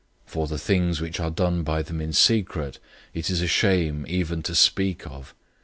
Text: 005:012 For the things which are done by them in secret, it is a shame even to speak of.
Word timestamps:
005:012 0.25 0.29
For 0.31 0.47
the 0.47 0.57
things 0.57 0.99
which 0.99 1.19
are 1.19 1.29
done 1.29 1.61
by 1.61 1.83
them 1.83 2.01
in 2.01 2.11
secret, 2.11 2.79
it 3.13 3.29
is 3.29 3.39
a 3.39 3.45
shame 3.47 4.03
even 4.09 4.41
to 4.41 4.55
speak 4.55 5.05
of. 5.05 5.35